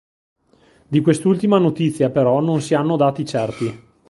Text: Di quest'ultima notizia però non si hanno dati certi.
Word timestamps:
Di 0.87 0.99
quest'ultima 0.99 1.59
notizia 1.59 2.09
però 2.09 2.39
non 2.39 2.59
si 2.59 2.73
hanno 2.73 2.95
dati 2.97 3.23
certi. 3.23 3.89